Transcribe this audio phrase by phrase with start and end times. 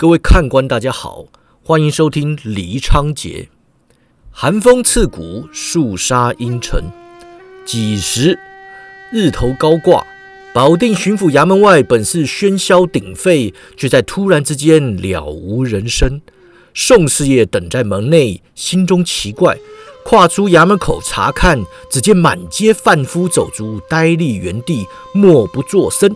[0.00, 1.24] 各位看官，大家好，
[1.64, 3.48] 欢迎收听黎昌杰。
[4.30, 6.84] 寒风刺骨，肃杀阴沉。
[7.66, 8.38] 几时
[9.10, 10.06] 日头高挂，
[10.54, 16.20] 保定巡抚衙门外本是喧嚣鼎沸，却在突然之间了无人声。
[16.72, 19.58] 宋四爷等在门内，心中奇怪，
[20.04, 26.14] 跨出衙门口查看，只见满街贩夫走卒呆立原地，默不作声。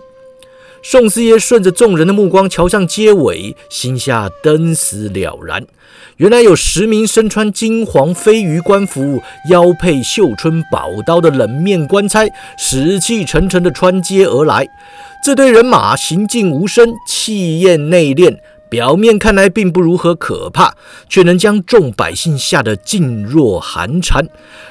[0.85, 5.65] 宋四爷顺着众人的目光瞧向街尾，心下登时了然。
[6.16, 14.66] 原来有十名身穿金黄飞鱼官服、腰佩绣春宝刀的冷面官差，死气沉沉地穿街而来。
[15.25, 18.39] 这队人马行进无声，气焰内敛。
[18.73, 20.75] 表面看来并不如何可怕，
[21.07, 24.27] 却能将众百姓吓得噤若寒蝉。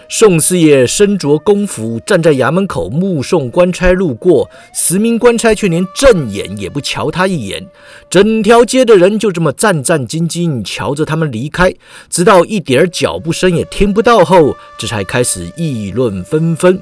[0.10, 7.68] 宋四爷身着公服，站在衙门口目送官差路过，十名官差却连正眼也不瞧他一眼。
[8.10, 11.72] 整条街的人就这么战战兢兢瞧着他们离开，
[12.10, 16.82] 直到一点脚步声也听不到后，这才开始议论纷纷。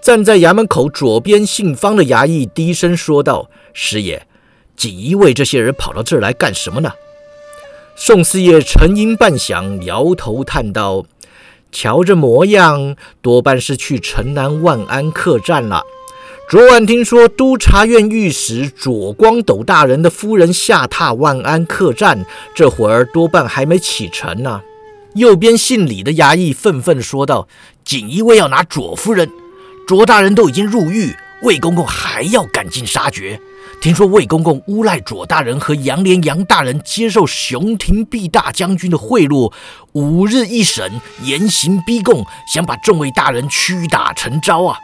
[0.00, 4.26] 站在衙门口左边姓方的衙役低声说道：“师爷。”
[4.76, 6.92] 锦衣卫这些人跑到这儿来干什么呢？
[7.96, 11.06] 宋四爷沉吟半晌，摇头叹道
[11.70, 15.82] ：“瞧这模样，多半是去城南万安客栈了。
[16.50, 24.60] 昨晚听说督察院御史左光斗大人的夫人下榻万安客栈，这会儿多半还没启程呢。”
[25.14, 27.46] 右边姓李的衙役愤愤说道
[27.84, 29.30] ：“锦衣卫要拿左夫人，
[29.86, 33.40] 左大人都已经入狱，魏公公还要赶尽杀绝。”
[33.84, 39.52] 听说魏公公诬赖左大人和杨连杨大人接受熊廷弼大将军的贿赂，
[39.92, 44.78] 五日一审，严刑逼供，想把众位大人屈打成招啊！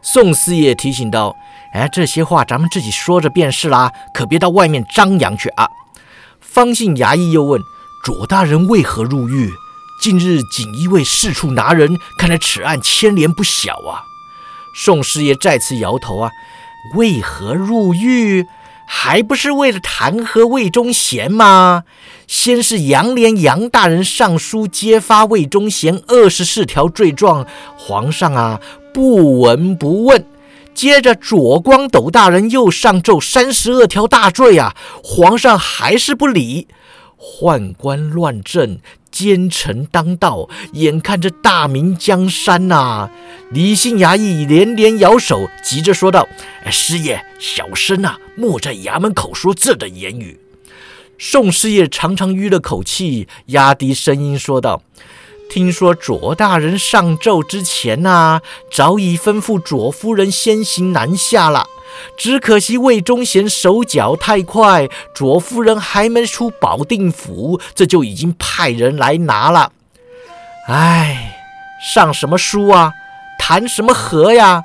[0.00, 1.36] 宋四爷提醒道
[1.74, 5.68] ：“哎，这些话咱们自己说着便是啦，可别到外面张扬去啊。”
[6.40, 7.60] 方姓衙役又问
[8.06, 9.52] ：“左大人为何入狱？
[10.00, 14.00] 近日锦衣卫四处拿人，看来此案牵连不小啊。”
[14.74, 16.30] 宋四爷再次摇头啊。
[16.92, 18.46] 为何入狱？
[18.86, 21.84] 还不是为了弹劾魏忠贤吗？
[22.26, 27.46] 先是杨连杨大人上书揭发魏忠贤二十四条罪状，
[27.76, 28.60] 皇上啊
[28.92, 30.26] 不闻不问。
[30.74, 36.68] 接着左光斗大人又上奏三十二条大罪啊，皇上还是不理。
[37.24, 38.78] 宦官乱政。
[39.10, 43.08] 奸臣当道，眼看着大明江山呐！
[43.52, 46.26] 李姓衙役连连摇手，急着说道
[46.68, 50.40] ：“师爷，小生啊，莫在衙门口说这等言语。”
[51.16, 54.82] 宋师爷长长吁了口气，压低声音说道
[55.48, 58.40] ：“听说左大人上奏之前呐，
[58.72, 61.64] 早已吩咐左夫人先行南下了。”
[62.16, 69.72] 只可惜魏忠贤手脚太快，左夫人还没出保定府，这就已经派人来拿了。
[70.68, 71.36] 唉，
[71.94, 72.92] 上什么书啊？
[73.38, 74.64] 谈什么和呀？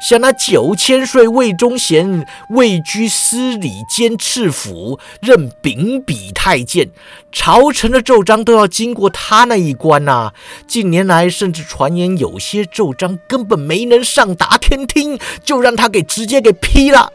[0.00, 6.90] 想那九千岁魏忠贤位居司礼监赤府，任秉笔太监，
[7.32, 10.32] 朝臣的奏章都要经过他那一关呐。
[10.68, 17.12] 近年来，甚至传言有些奏章根本没能上达天听，就让他给直接给批了。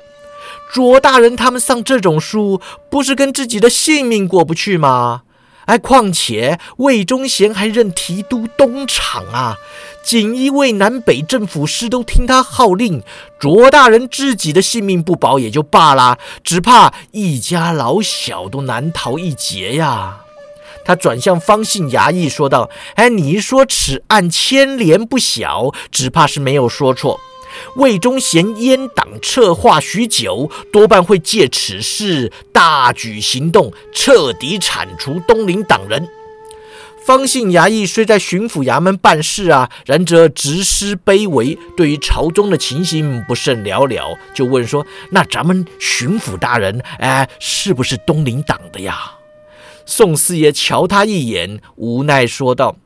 [0.74, 5.22] 卓大人他们上这种书，不是跟自己的性命过不去吗？
[5.66, 9.56] 哎，况且魏忠贤还任提督东厂啊，
[10.04, 13.02] 锦衣卫南北政府司都听他号令，
[13.40, 20.20] 卓大人自己的性命不保也就罢了，只怕一家老小都难逃一劫呀。
[20.86, 27.22] 他转向方姓衙役说道：“哎，你一说此案牵连不小，只怕是没有说错。”
[27.76, 36.08] 魏忠贤阉党策划许久，多半会借此事大举行动，彻底铲除东林党人。
[37.06, 49.16] 方姓衙役虽在巡抚衙门办事啊，然则直思卑微，对于朝中的情形不甚了了，就问说：“那咱们巡抚大人，哎，是不是东林党的呀？”
[49.86, 52.78] 宋四爷瞧他一眼，无奈说道。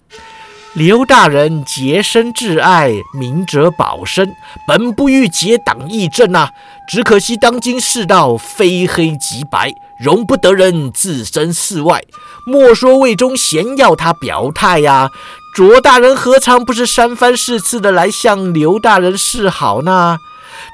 [0.74, 4.36] 刘大人洁身至爱，明哲保身，
[4.68, 6.52] 本不欲结党议政呐。
[6.88, 12.04] 只可惜当今世道非黑即白，容不得人置身事外。
[12.46, 15.10] 莫说魏忠贤要他表态呀，
[15.56, 20.20] 卓大人何尝不是三番四次的来向刘大人示好呢？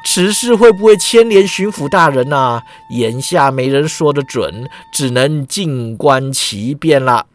[0.06, 2.62] 此事会不会牵连巡抚大人呢？
[2.90, 7.28] 眼下没人说得准，只能静观其变了。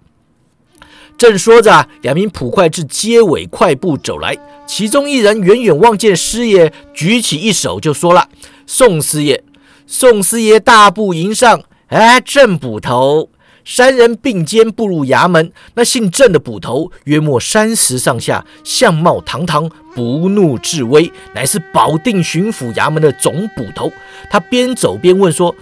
[1.18, 4.38] 正说着，两名捕快自街尾快步走来，
[4.68, 8.28] 其中一人远远望见师爷，举起一手就说了
[8.66, 9.42] ：“宋师爷。”
[9.84, 13.30] 宋师爷大步迎上，哎，郑捕头，
[13.64, 15.50] 三人并肩步入衙门。
[15.74, 23.90] 那姓郑的捕头约莫三十上下，相貌堂堂，不怒自威，乃是保定巡抚衙门的总捕头。
[24.30, 25.56] 他边走边问说：“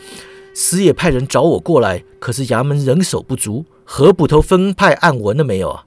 [0.54, 5.84] 师爷派人找我过来，可是衙门人手不足，何捕头分派案文了没有啊？”“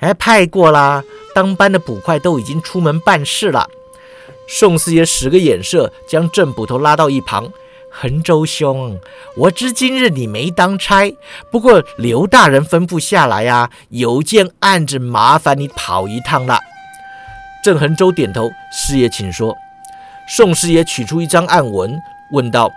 [0.00, 1.02] 哎，派过啦，
[1.34, 3.66] 当班的捕快都已经出门办事了。”
[4.46, 7.50] 宋师爷使个眼色，将郑捕头拉到一旁。
[7.90, 8.98] 恒州兄，
[9.36, 11.10] 我知今日你没当差，
[11.50, 16.60] 不过刘大人吩咐下来呀，有件案子麻烦你跑一趟了。
[17.64, 19.56] 郑恒州点头，师爷请说。
[20.28, 21.98] 宋师爷取出一张案文，
[22.32, 22.70] 问道：“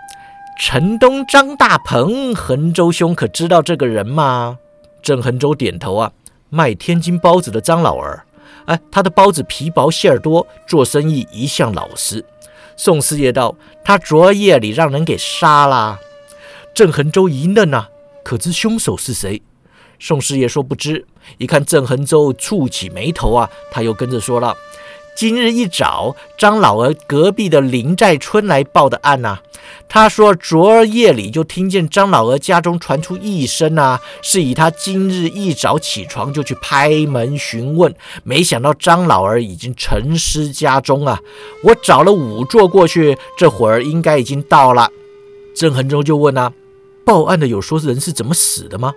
[0.62, 4.58] 城东张大鹏，衡州兄可知道这个人吗？”
[5.02, 6.12] 郑衡州点头啊，
[6.50, 8.26] 卖天津包子的张老儿。
[8.66, 12.22] 哎，他的包子皮薄馅儿多，做生意一向老实。
[12.76, 15.98] 宋师爷道：“他昨夜里让人给杀了。”
[16.74, 17.88] 郑恒州一愣啊，
[18.22, 19.40] 可知凶手是谁？
[19.98, 21.06] 宋师爷说不知。
[21.38, 24.54] 一看郑恒州蹙起眉头啊，他又跟着说了。
[25.16, 29.38] 今日一早，张老儿隔壁的林寨村来报的案呐。
[29.92, 37.92] 他说，昨儿夜里就听见张老儿家中传出一声啊，是以他今日一早起床就去拍门询问，
[38.22, 41.18] 没想到张老儿已经沉尸家中啊。
[41.64, 44.88] 我找了仵作过去，这会儿应该已经到了。
[45.56, 46.52] 郑恒洲就问啊，
[47.04, 48.94] 报案的有说人是怎么死的吗？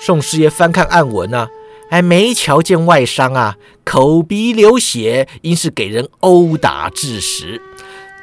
[0.00, 1.48] 宋师爷翻看案文啊。
[1.90, 7.60] 哎，没瞧见外伤啊，口鼻流血，应是给人殴打致死。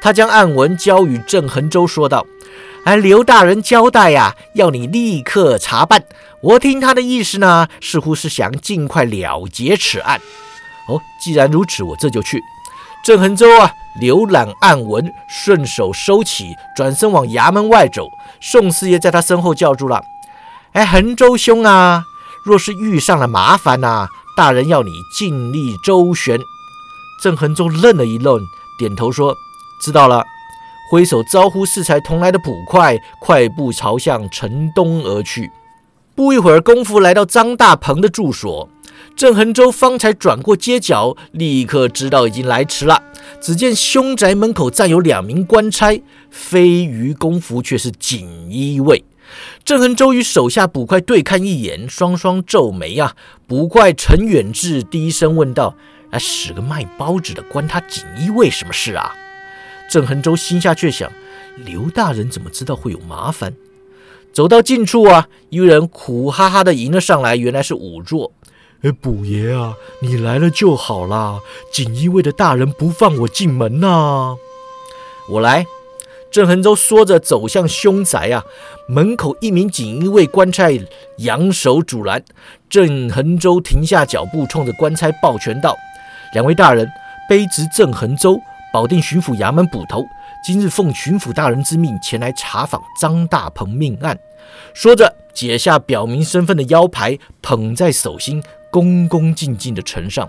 [0.06, 2.24] 他将案文交与郑恒洲，说道
[2.86, 6.04] ：“哎，刘大人交代呀，要你立刻查办。
[6.40, 10.20] 我听他的意思呢，似乎是想尽快了结此案。
[10.86, 12.40] 哦，既然如此，我这就去。”
[13.04, 18.06] 郑恒洲啊，浏览案文，顺手收起，转身往衙门外走。
[18.40, 20.00] 宋四爷在他身后叫住了
[20.70, 22.04] ：“哎，恒州兄啊！”
[22.46, 24.06] 若是遇上了麻烦呐，
[24.36, 26.38] 大人要你尽力周旋。
[27.20, 28.40] 郑恒洲愣了一愣，
[28.78, 29.34] 点头说
[29.80, 30.24] ：“知道了。”
[30.88, 35.50] 挥手招呼适才同来的捕快，快步朝向城东而去。
[36.14, 38.68] 不一会儿功夫，来到张大鹏的住所。
[39.16, 43.02] 郑恒洲方才转过街角，立刻知道已经来迟了。
[43.40, 46.00] 只见凶宅门口站有两名官差，
[46.30, 49.04] 非余功夫却是锦衣卫。
[49.64, 53.14] 郑恒洲与手下捕快对看一眼，双双皱眉啊！
[53.48, 55.74] 捕快陈远志低声问道
[56.12, 59.12] ：“啊，使个卖包子的，关他锦衣卫什么事啊？”
[59.88, 61.10] 郑恒洲心下却想：
[61.56, 63.54] 刘大人怎么知道会有麻烦？
[64.32, 68.32] 走到近处啊，一人苦哈哈的迎了上来，原来是仵作。
[68.82, 71.40] 哎，捕爷啊，你来了就好啦！
[71.72, 74.36] 锦衣卫的大人不放我进门呐。
[75.30, 75.66] 我来。
[76.30, 78.44] 郑恒洲说着走向凶宅啊，
[78.88, 80.68] 门口一名锦衣卫官差
[81.18, 82.22] 扬手阻拦。
[82.68, 85.74] 郑恒洲停下脚步，冲着官差抱拳道
[86.34, 86.86] ：“两位大人，
[87.30, 88.38] 卑职郑恒洲，
[88.76, 90.04] 保定巡抚衙门捕头，
[90.44, 94.18] 今日奉巡抚大人之命前来查访张大鹏命案。”
[94.74, 100.28] 说着解下表明身份的腰牌，捧在手心，恭恭敬敬地呈上。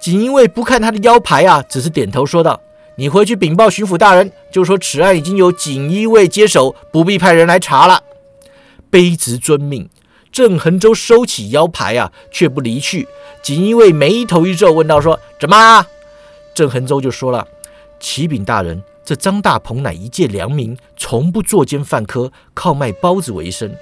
[0.00, 2.60] 锦衣卫不看他的腰牌啊，只是点头说道。
[2.94, 8.00] 你回去禀报巡抚大人，就说此案已经有锦衣卫接手，不必派人来查了。
[8.88, 9.90] 卑职遵命。
[10.30, 13.08] 郑恒州收起腰牌啊，却不离去。
[13.42, 15.84] 锦衣卫眉头一皱，问道：“说怎么？”
[16.58, 17.46] 郑恒州就说了
[18.00, 23.72] ：“启禀大人，这张大鹏乃一介良民，从不作奸犯科，靠卖包子为生。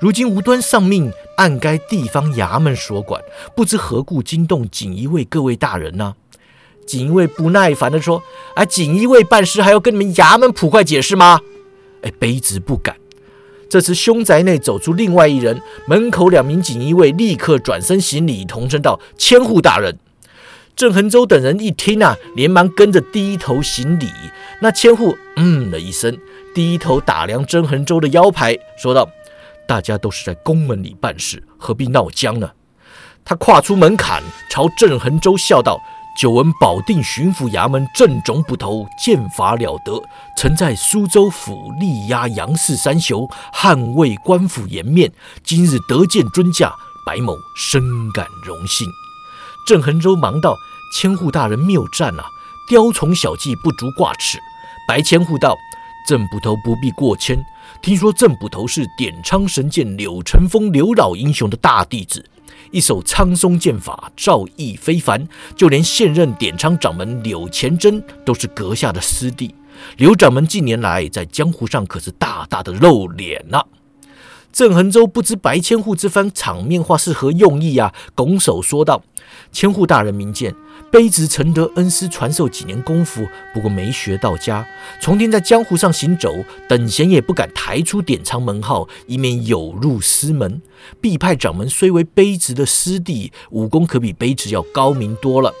[0.00, 3.22] 如今无端丧命，按该地方衙门所管，
[3.54, 6.16] 不知何故惊动锦衣卫各位大人呢？”
[6.84, 8.20] 锦衣卫不耐烦地说
[8.56, 11.40] ：“啊，锦衣卫办事还要跟你们衙门捕快解释吗？”
[12.02, 12.96] 哎，卑职不敢。
[13.70, 19.96] 这时凶宅内走出另外一人，门口两名锦衣卫立刻转身行礼，同声道：“千户大人。”
[20.76, 24.08] 郑恒洲等人一听啊，连忙跟着低头行礼。
[24.60, 26.16] 那千户嗯了一声，
[26.54, 29.08] 低头打量郑恒洲的腰牌，说道
[29.68, 32.50] ：“大家都是在宫门里办事，何必闹僵呢？”
[33.24, 35.80] 他跨出门槛，朝郑恒洲笑道。
[36.16, 40.00] 久闻保定巡抚衙门郑总捕头剑法了得，
[40.36, 45.12] 曾在苏州府力压杨氏三雄，捍卫官府颜面。
[45.42, 46.72] 今日得见尊驾，
[47.04, 48.86] 白某深感荣幸。
[49.66, 50.56] 郑恒州忙道
[50.94, 52.24] ：“千户大人谬赞啊！
[52.68, 54.38] 雕虫小技不足挂齿。”
[54.86, 55.56] 白千户道
[56.06, 57.44] ：“郑捕头不必过谦。
[57.80, 62.24] 听说郑捕头是点苍神剑柳成风柳老英雄的大弟子。”
[62.70, 69.54] 一手苍松剑法，造诣非凡，就连现任点苍掌门柳前真都是阁下的师弟。
[69.96, 73.62] 柳掌门近年来在江湖上可是大大的露脸呐。
[74.52, 79.02] 郑恒州不知白千户这番场面话是何用意啊，拱手说道
[79.52, 80.54] ：“千户大人明鉴，
[80.90, 84.66] 卑职承得恩师传授几年功夫，不过没学到家，
[85.00, 86.32] 从天在江湖上行走，
[86.68, 90.60] 等闲也不敢抬出典藏门号，以免有入师门。
[91.00, 95.52] 必派掌门虽为卑职的师弟，武功可比卑职要高明多了。”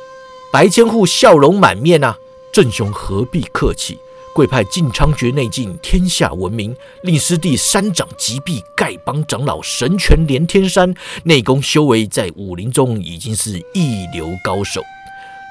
[0.52, 2.16] 白千户笑容满面啊，
[2.52, 3.98] 郑兄何必客气？
[4.34, 6.74] 贵派晋昌诀内劲，天下闻名。
[7.04, 14.82] 令师弟山掌击毙，丐帮长老神拳连天山，内功修为在武林中已经是一流高手。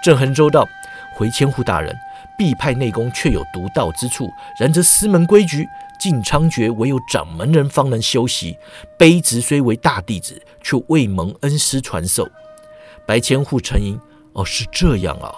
[0.03, 0.67] 郑恒州道
[1.15, 1.95] ：“回千户大人，
[2.37, 5.65] 必派内功确有独到之处，然则师门规矩，
[5.97, 8.57] 晋昌诀唯有掌门人方能修习。
[8.99, 12.27] 卑职虽为大弟子，却未蒙恩师传授。”
[13.07, 13.97] 白千户沉吟
[14.33, 15.33] ：“哦，是这样啊。”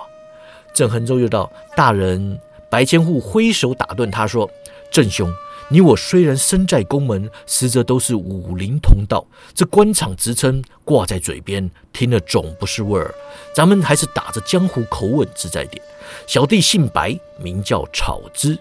[0.73, 2.39] 郑恒州又道：“大人。”
[2.75, 4.51] 白千户挥手打断他说
[4.91, 5.33] ：“郑兄，
[5.69, 9.25] 你我虽然身在宫门，实则都是武林同道。
[9.53, 13.15] 这官场职称挂在嘴边，听了总不是味儿。
[13.53, 15.81] 咱们还是打着江湖口吻自在点。
[16.27, 18.59] 小弟姓白，名叫草之。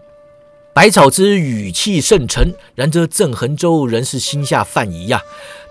[0.72, 5.20] 白草之语气甚沉，然则郑恒洲仍是心下犯疑呀。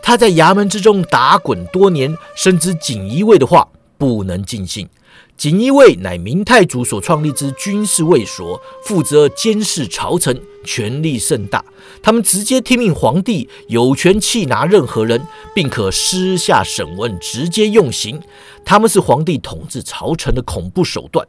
[0.02, 4.90] 他在衙门之中打滚多年，深知锦衣卫的话不能尽信。”
[5.36, 11.64] 锦衣卫乃明太祖所创立之军事卫所，负责监视朝臣，权力甚大。
[12.02, 18.22] 他们直接听命皇帝，有权弃拿任何人，并可私下审问，直接用刑。
[18.64, 21.28] 他们是皇帝统治朝臣的恐怖手段，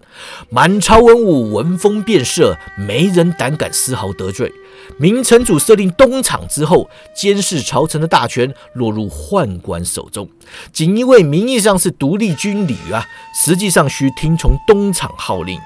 [0.48, 4.52] 满朝文武闻风变色，没人胆敢丝毫得罪。
[4.98, 10.28] 明成祖设定东厂之后，监视朝臣的大权落入宦官手中。
[10.72, 13.04] 锦衣卫名义上是独立军旅啊，
[13.44, 15.58] 实际上需听从东厂号令。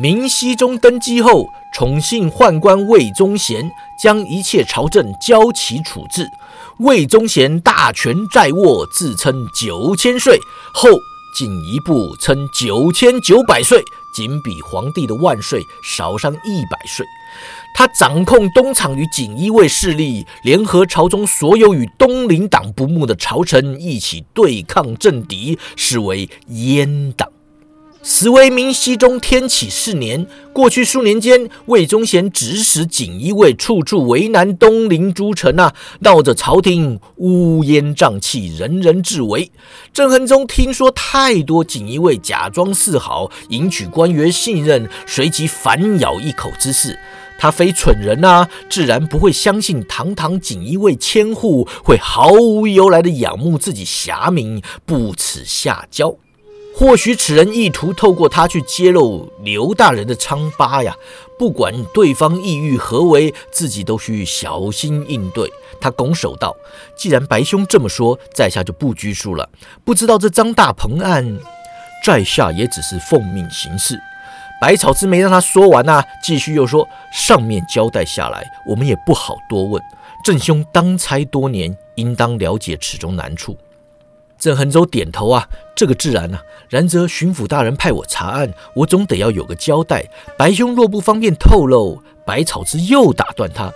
[0.00, 3.70] 明熹宗登基后，宠幸宦官魏忠贤，
[4.02, 6.26] 将一切朝政交其处置。
[6.78, 10.38] 魏忠贤大权在握，自称九千岁，
[10.72, 10.88] 后
[11.38, 17.06] 进一步称九千九百岁，仅比皇帝的万岁少上一百岁。
[17.74, 27.28] 他掌控东厂与锦衣卫势力，联合朝中所有与东林党不睦的朝臣一起对抗政敌，视为阉党。
[28.04, 39.52] 时为明熹宗天启四年，过去数年间，魏忠贤指使锦衣卫处处为难东林诸臣啊，闹着朝廷乌烟瘴气，人人自危。
[39.92, 46.98] 郑恒宗听说太多锦衣卫假装示好，赢取官员信任，随即反咬一口之事。
[47.38, 56.16] 他非蠢人呐，自然不会相信堂堂锦衣卫千户会毫无由来的仰慕自己侠名，不耻下交。
[56.74, 60.96] 或许此人意图透过他去揭露刘大人的疮疤呀！
[61.38, 65.50] 不管对方意欲何为，自己都需小心应对。
[65.80, 66.56] 他拱手道
[66.96, 69.48] ：“既然白兄这么说，在下就不拘束了。
[69.84, 71.38] 不知道这张大鹏案，
[72.04, 74.00] 在下也只是奉命行事。”
[74.60, 79.82] 百草之没让他说完呐，继续又说：“上面交代下来，我们也不好多问。
[80.24, 83.56] 郑兄当差多年，应当了解此中难处。”
[84.42, 86.40] 郑恒洲点头啊，这个自然呐。
[86.68, 90.04] 然则巡抚大人派我查案，我总得要有个交代。
[90.36, 93.72] 白兄若不方便透露，百草之又打断他：“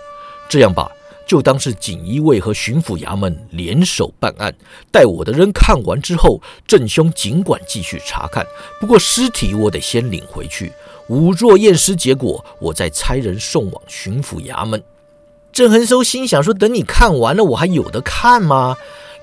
[0.49, 0.91] 这样吧，
[1.25, 4.53] 就当是锦衣卫和巡抚衙门联手办案。
[4.91, 8.45] 待我的人看完之后，郑兄尽管继续查看。
[8.81, 10.73] 不过尸体我得先领回去，
[11.07, 14.83] 仵作验尸结果，我再差人送往巡抚衙门。”
[15.53, 18.75] 郑恒收心想说：“等你看完了，我还有的看吗？”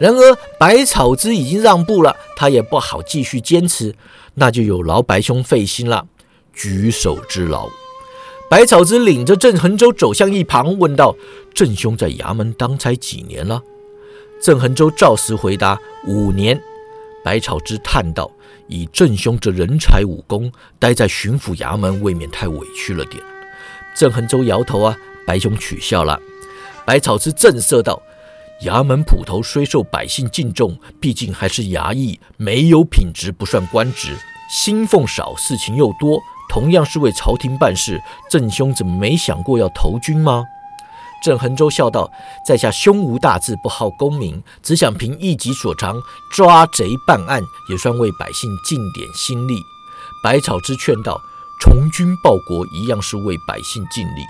[0.05, 3.95] 然而百草之已经让步了，他也不好继续坚持，
[4.35, 6.07] 那就有劳白兄费心了，
[6.53, 7.71] 举手之劳。
[8.51, 11.17] 百草之领着郑恒洲走向一旁，问道
[11.55, 13.63] ：“郑兄在衙门当差几年了？”
[14.43, 16.63] 郑恒洲照实回答：“五年。”
[17.25, 18.31] 百草之叹道
[18.69, 23.23] ：“以郑兄这人才武功，待在巡抚衙门未免太委屈了点。”
[23.97, 24.95] 郑恒洲摇头啊，
[25.27, 26.21] 白兄取笑了。
[26.85, 28.03] 百草之震慑道。
[28.63, 34.17] 衙门捕头虽受百姓敬重，毕竟还是衙役，没有品质不算官职。
[34.49, 40.45] 薪俸少，事情又多，同样是为朝廷办事，郑兄怎么没想过要投军吗？
[41.23, 42.11] 郑恒洲笑道
[42.47, 45.99] ：“在下胸无大志，不好功名，只想凭一己所长，
[46.31, 49.57] 抓贼办案，也算为百姓尽点心力。”
[50.23, 51.19] 百草之劝道
[51.65, 54.21] ：“从军报国一样是为百姓尽力。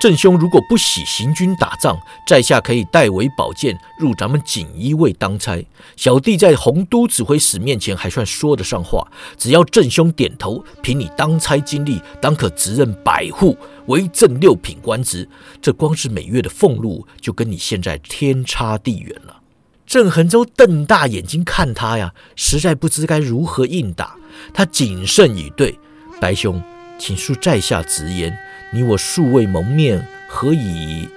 [0.00, 5.64] 郑兄如果不喜行军打仗，在下可以代为保荐入咱们锦衣卫当差。
[5.96, 9.06] 小弟在洪都指挥使面前还算说得上话，
[9.38, 13.56] 只要郑兄点头，凭你当差经历，当可直任百户，
[13.86, 15.28] 为正六品官职。
[15.62, 19.36] 这光是每月的俸禄，就跟你现在天差地远了。
[19.86, 24.16] 郑恒洲瞪大眼睛看他呀，实在不知该如何应答。
[24.52, 25.78] 他谨慎以对，
[26.20, 26.60] 白兄，
[27.00, 28.38] 请恕在下直言，
[28.72, 31.08] 你我素未谋面，何以？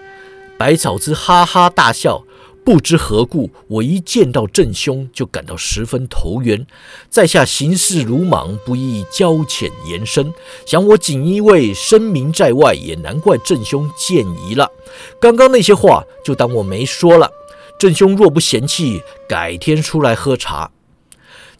[0.58, 2.24] 百草之哈哈大笑，
[2.64, 6.66] 不知何故，我一见到郑兄就感到十分投缘。
[7.10, 10.34] 在下行事鲁莽，不宜交浅言深。
[10.66, 14.72] 想我锦衣卫声名在外，也难怪郑兄见疑了。
[15.20, 17.30] 刚刚那些话，就当我没说了。
[17.78, 20.72] 郑兄若不嫌弃，改天出来喝茶。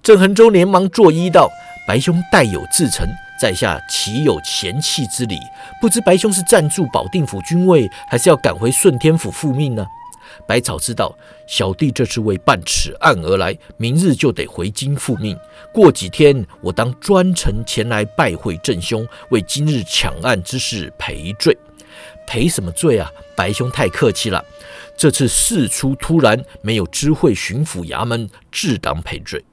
[0.02, 1.50] 郑恒洲连忙作揖道
[1.86, 3.06] ：“白兄待有自成，
[3.44, 5.38] 在下岂有嫌弃之理？
[5.82, 9.86] 不知白兄是暂驻保定府军位，还是要赶回顺天府复命呢？”
[10.48, 11.14] 百草知道，
[11.46, 15.38] 小弟这是为办此案而来，明日就得回京复命。
[15.74, 21.58] 过几天，我当专程前来拜会郑兄，为今日抢案之事赔罪。
[22.26, 23.12] 赔什么罪啊？
[23.36, 24.42] 白兄太客气了。
[24.96, 29.44] 这次事出突然，没有知会巡抚衙门，自当赔罪。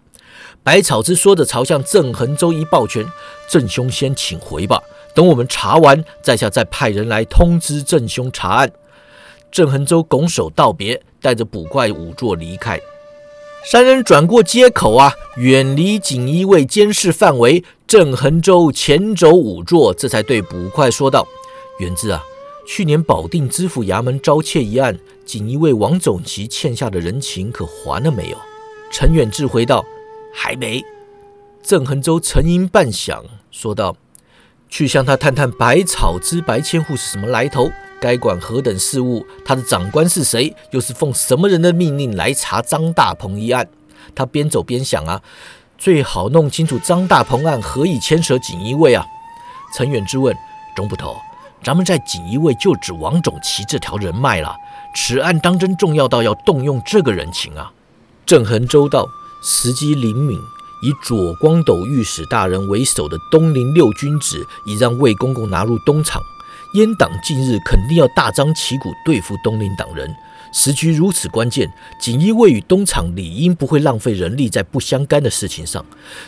[0.63, 3.05] 百草之说着，朝向郑恒洲一抱拳
[3.49, 4.83] ：“郑兄先请回吧，
[5.15, 8.71] 等我们查完，在下再派人来通知郑兄查案。”
[9.51, 12.79] 郑恒洲拱手道别，带着捕怪仵作离开。
[13.65, 17.65] 三人转过街口啊，远离锦衣卫监视范围。
[17.87, 21.27] 郑恒洲前走仵作，这才对捕快说道
[21.81, 22.23] ：“元志啊，
[22.67, 28.37] 去年保定知府衙门招窃一案，锦衣卫王总旗欠下的人情可还了没有？”
[28.93, 29.85] 陈远志回道。
[30.35, 30.85] 还没。
[31.63, 33.95] 郑恒洲沉吟半晌，说道
[34.71, 37.71] ：“去向他探探百草之白千户是什么来头，
[38.01, 43.69] 该管何等事务，他的长官是谁，又是奉什么人的命令来查张大鹏一案？”
[44.15, 45.21] 他边走边想啊，
[45.77, 49.05] 最好弄清楚张大鹏案何以牵涉锦衣卫啊。
[49.77, 50.35] 陈远之问
[50.75, 51.15] ：“钟捕头，
[51.63, 54.57] 咱们在锦衣卫就指王总旗这条人脉了，
[54.97, 57.71] 此案当真重要到要动用这个人情啊？”
[58.25, 59.07] 郑恒洲道。
[59.43, 60.39] 时机灵敏，
[60.83, 66.23] 以左光斗御史大人为首的东林六君子已让魏公公拿入东厂，
[66.75, 70.15] 阉党近日肯定要大张旗鼓对付东林党人。
[70.53, 75.83] 时局如此关键，锦衣卫与东厂理应不会浪费人力在不相干的事情上。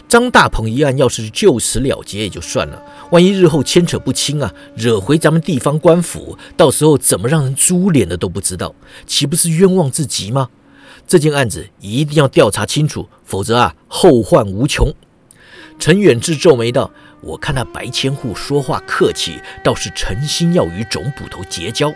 [0.08, 8.74] 张大鹏一案要是就此了结也就算了，万一日后牵扯不清啊，惹回咱们地方官府，到时候怎么让人株连的都不知道，
[9.06, 10.48] 岂不是冤枉至极吗？
[11.06, 14.92] 这件案子一定要调查清楚，否则啊，后患无穷。
[15.78, 21.92] 陈远志皱眉道：“我看那白千户说话客气，倒是诚心要与总捕头结交。”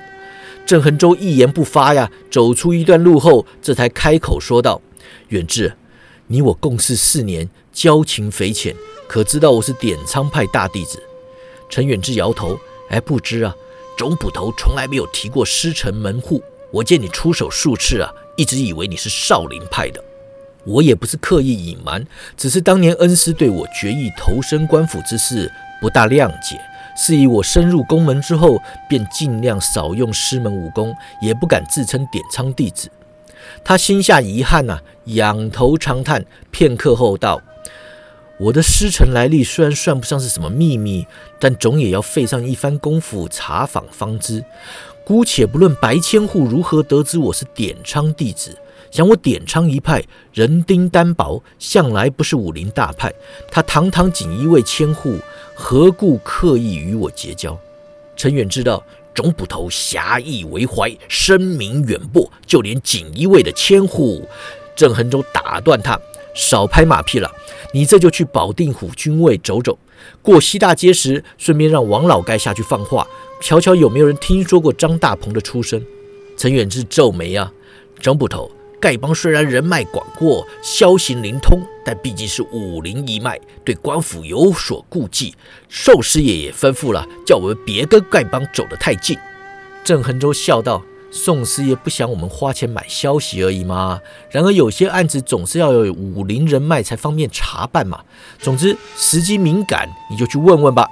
[0.67, 4.83] 郑恒洲一言不发呀，走出一段路后，这才开口说道
[5.29, 5.73] ：“远志，
[6.27, 8.75] 你我共事四年，交情匪浅，
[9.07, 11.01] 可知道我是点苍派大弟子？”
[11.71, 12.59] 陈远志摇头
[12.91, 13.55] ：“哎，不知啊，
[13.97, 16.43] 总捕头从来没有提过师承门户。
[16.73, 20.03] 我见你出手数次啊。”一直以为你是少林派的，
[20.65, 26.61] 我也不是刻意隐瞒，只是当年恩师对我决意投身官府之事不大谅解，
[26.97, 32.91] 是以我深入宫门之后，便尽量少用师门武功，也不敢自称点苍弟子。
[33.65, 37.41] 他心下遗憾呐，仰头长叹，片刻后道
[38.39, 41.07] ：“我的师承来历虽然算不上是什么秘密，
[41.39, 44.45] 但总也要费上一番功夫查访方知。”
[45.07, 48.59] 姑且不论白千户如何得知我是点昌弟子，
[48.91, 53.15] 想我点昌一派人丁单薄，向来不是武林大派。
[53.49, 55.17] 他堂堂锦衣卫千户，
[55.55, 57.57] 何故刻意与我结交？
[58.17, 58.83] 陈远知道
[59.15, 64.29] 总捕头侠义为怀，声名远播，就连锦衣卫的千户，
[64.75, 65.97] 郑恒州打断他
[66.37, 67.29] ：“少拍马屁了，
[67.73, 69.77] 你这就去保定府军卫走走。
[70.23, 73.05] 过西大街时，顺便让王老盖下去放话。”
[73.41, 75.85] 瞧瞧有没有人听说过张大鹏的出身？
[76.39, 77.53] 陈远志皱眉啊，
[78.01, 85.35] 张捕头，丐帮虽然人脉广阔，消息灵通，但毕竟是武林一脉，对官府有所顾忌。
[85.69, 89.19] 寿师爷也吩咐了，叫我们别跟丐帮走得太近。
[89.85, 90.83] 郑恒洲笑道
[91.17, 94.01] ：“宋师爷不想我们花钱买消息而已吗？
[94.31, 98.01] 然而有些案子总是要有武林人脉才方便查办嘛。
[98.39, 100.87] 总之时机敏感，你就去问问吧。”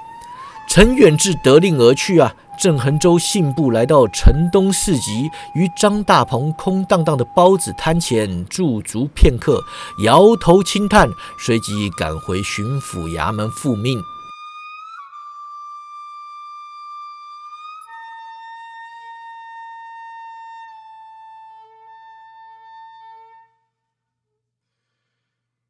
[0.67, 2.33] 陈远志得令而去啊！
[2.59, 9.61] 郑恒州信步来到城东市集，于张大鹏空荡荡的包子摊前驻足片刻，
[10.03, 11.07] 摇头轻叹，
[11.37, 13.99] 随即赶回巡抚衙门复命。